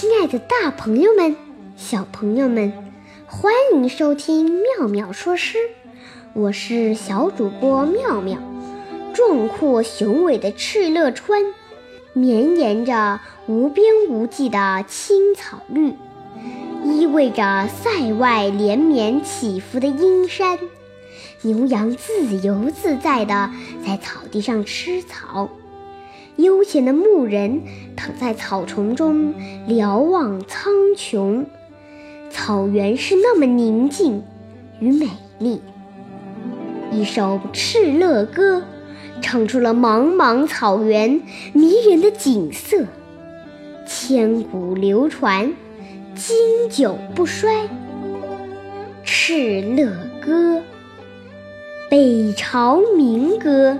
[0.00, 1.34] 亲爱的，大朋友们、
[1.76, 2.72] 小朋友们，
[3.26, 5.58] 欢迎收听妙妙说诗。
[6.34, 8.38] 我是小主播妙妙。
[9.12, 11.42] 壮阔雄伟的敕勒川，
[12.12, 15.88] 绵延着无边无际的青草绿，
[16.84, 20.60] 依偎着塞外连绵起伏的阴山，
[21.42, 23.50] 牛羊自由自在地
[23.84, 25.48] 在草地上吃草。
[26.38, 27.62] 悠闲的牧人
[27.96, 29.34] 躺在草丛中
[29.66, 31.44] 瞭望苍穹，
[32.30, 34.22] 草原是那么宁静
[34.78, 35.08] 与美
[35.40, 35.60] 丽。
[36.92, 38.58] 一首《敕勒歌》
[39.20, 41.20] 唱出了茫茫草原
[41.52, 42.84] 迷人的景色，
[43.84, 45.52] 千古流传，
[46.14, 46.36] 经
[46.70, 47.52] 久不衰。
[49.04, 49.90] 《敕勒
[50.24, 50.58] 歌》，
[51.90, 53.76] 北朝民歌。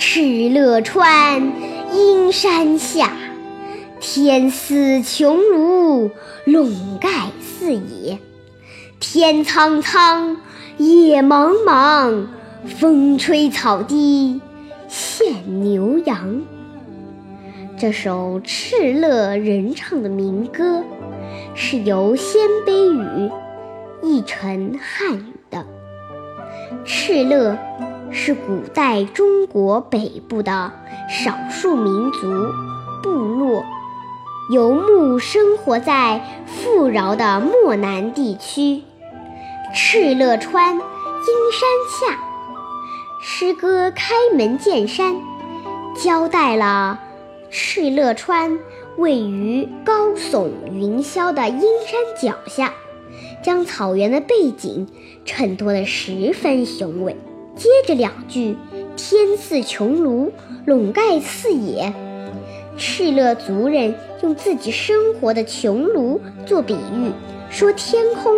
[0.00, 1.52] 敕勒川，
[1.92, 3.12] 阴山下，
[4.00, 6.10] 天似穹庐，
[6.44, 7.08] 笼盖
[7.40, 8.18] 四野。
[9.00, 10.36] 天苍苍，
[10.76, 12.26] 野茫茫，
[12.66, 14.40] 风吹草低
[14.88, 16.42] 见牛羊。
[17.78, 20.82] 这首敕勒人唱的民歌，
[21.54, 23.30] 是由鲜卑语
[24.02, 25.64] 译成汉语的。
[26.84, 27.56] 敕勒。
[28.10, 30.72] 是古代中国北部的
[31.08, 32.20] 少数民族
[33.02, 33.62] 部落，
[34.50, 38.82] 游牧生活在富饶的漠南地区。
[39.74, 41.68] 敕勒川，阴山
[42.00, 42.18] 下。
[43.20, 45.16] 诗歌开门见山，
[45.94, 46.98] 交代了
[47.50, 48.58] 敕勒川
[48.96, 52.72] 位于高耸云霄的阴山脚下，
[53.42, 54.88] 将草原的背景
[55.24, 57.16] 衬托得十分雄伟。
[57.58, 58.56] 接着两句
[58.96, 60.30] “天似穹庐，
[60.64, 61.92] 笼盖四野”，
[62.78, 67.10] 敕勒族人用自己生活的穹庐做比喻，
[67.50, 68.32] 说天空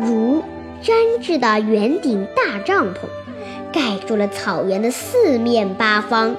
[0.00, 0.42] 如
[0.82, 2.96] 粘制的圆顶大帐篷，
[3.72, 6.34] 盖住了草原的四面八方，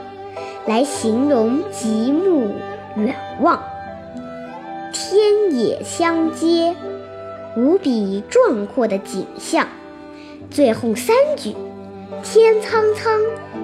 [0.65, 2.49] 来形容极目
[2.97, 3.63] 远望，
[4.91, 6.75] 天野相接，
[7.55, 9.65] 无比壮阔的景象。
[10.49, 11.55] 最后三句。
[12.23, 13.13] 天苍苍，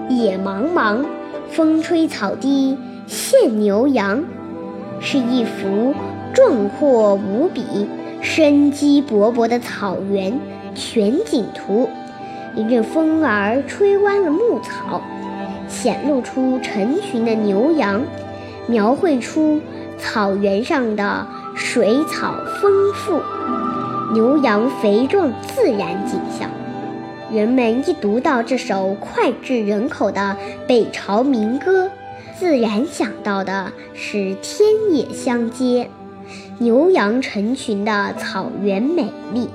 [0.08, 1.04] 野茫茫，
[1.50, 4.24] 风吹草低见牛羊，
[5.00, 5.96] 是一幅
[6.32, 7.88] 壮阔无比、
[8.22, 10.40] 生机勃勃的草原
[10.76, 11.90] 全景图。
[12.56, 15.02] 一阵风儿吹弯了牧草，
[15.68, 18.04] 显露出成群的牛羊，
[18.68, 19.60] 描绘出
[19.98, 23.20] 草原上的水草丰富、
[24.14, 26.48] 牛羊肥壮自然景象。
[27.36, 31.92] 人们一读到这首脍炙人口的北朝民歌，
[32.40, 35.90] 自然想到的是天野相接、
[36.60, 39.50] 牛羊成群的草原美丽，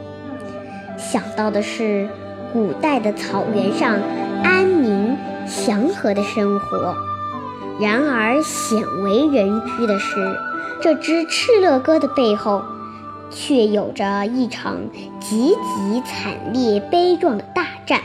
[0.99, 2.07] 想到的是
[2.53, 3.99] 古代的草原上
[4.45, 5.17] 安宁
[5.47, 6.95] 祥和的生活。
[7.81, 10.37] 然而，鲜为人知的是，
[10.83, 12.63] 这支敕勒歌的背后。
[13.31, 14.81] 却有着一场
[15.21, 18.01] 极其惨烈、悲壮的大战。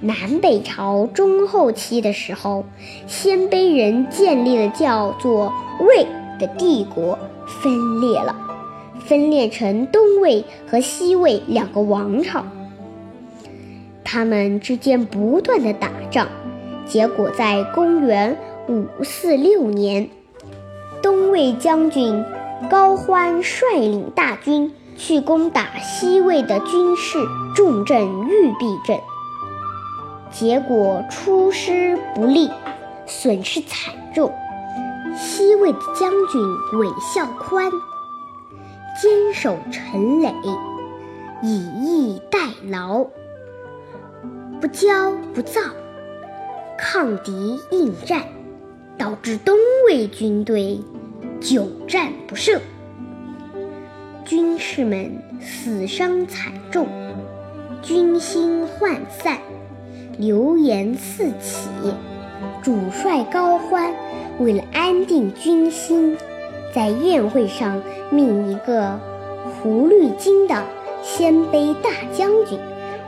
[0.00, 2.64] 南北朝中后期的时候，
[3.06, 6.06] 鲜卑人建立了叫做魏
[6.38, 8.34] 的帝国，分裂了，
[9.04, 12.44] 分裂成东魏和西魏两个王朝。
[14.02, 16.26] 他们之间不断的打仗，
[16.86, 18.36] 结果在公元
[18.68, 20.08] 五四六年，
[21.02, 22.24] 东魏将军。
[22.68, 27.18] 高欢率领大军去攻打西魏的军事
[27.56, 29.00] 重镇玉璧镇，
[30.30, 32.50] 结果出师不利，
[33.06, 34.32] 损失惨重。
[35.16, 36.40] 西魏的将军
[36.78, 37.70] 韦孝宽
[39.00, 40.32] 坚守城垒，
[41.42, 42.38] 以逸待
[42.68, 43.06] 劳，
[44.60, 45.60] 不骄不躁，
[46.78, 48.22] 抗敌应战，
[48.98, 49.56] 导致东
[49.88, 50.78] 魏军队。
[51.40, 52.60] 久战不胜，
[54.26, 55.10] 军士们
[55.40, 56.86] 死伤惨重，
[57.80, 59.38] 军心涣散，
[60.18, 61.68] 流言四起。
[62.62, 63.90] 主帅高欢
[64.38, 66.14] 为了安定军心，
[66.74, 69.00] 在宴会上命一个
[69.62, 70.62] 胡律金的
[71.02, 72.58] 鲜卑大将军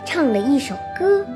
[0.07, 1.27] 唱了一首歌。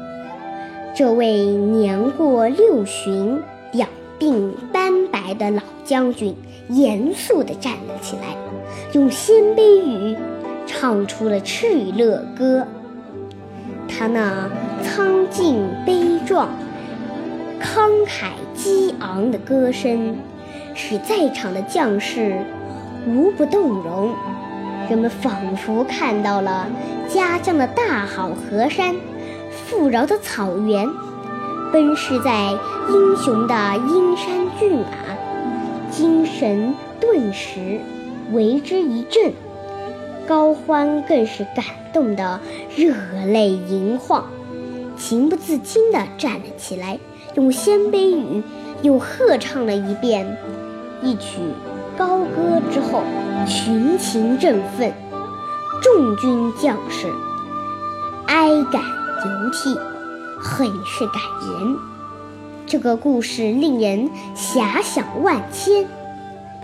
[0.95, 3.43] 这位年过六旬、
[3.73, 3.87] 两
[4.19, 6.35] 鬓斑白的老将军。
[6.69, 8.37] 严肃地站了起来，
[8.93, 10.17] 用鲜卑语
[10.67, 12.61] 唱出了《敕勒歌》。
[13.89, 14.51] 他那
[14.83, 16.49] 苍劲悲壮、
[17.61, 20.17] 慷慨激昂的歌声，
[20.75, 22.37] 使在场的将士
[23.07, 24.13] 无不动容。
[24.91, 26.69] 人们仿佛看到了
[27.09, 28.95] 家乡的大好河山、
[29.51, 30.87] 富饶的草原，
[31.73, 32.51] 奔驰在
[32.91, 33.55] 英雄的
[33.89, 34.29] 阴山
[34.59, 34.87] 骏马，
[35.91, 37.81] 精神顿时
[38.33, 39.33] 为之一振。
[40.27, 42.41] 高欢更是感动得
[42.77, 42.95] 热
[43.27, 44.25] 泪盈眶，
[44.97, 46.99] 情不自禁地站了起来，
[47.35, 48.43] 用鲜卑语
[48.83, 50.37] 又合唱了一遍
[51.01, 51.39] 一曲
[51.97, 53.03] 高歌之后。
[53.47, 54.93] 群情振奋，
[55.81, 57.07] 众军将士
[58.27, 59.79] 哀感流涕，
[60.41, 61.96] 很是感人。
[62.67, 65.87] 这个故事令人遐想万千。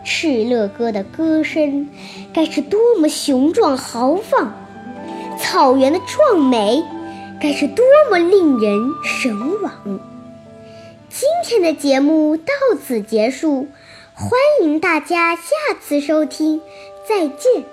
[0.04, 1.88] 敕勒歌的歌声
[2.34, 4.52] 该是多么雄壮豪放，
[5.38, 6.82] 草原的壮美
[7.40, 10.00] 该是多么令人神往。
[11.08, 12.52] 今天的节目到
[12.84, 13.68] 此结束。
[14.14, 14.30] 欢
[14.62, 15.42] 迎大家下
[15.80, 16.60] 次收听，
[17.08, 17.64] 再见。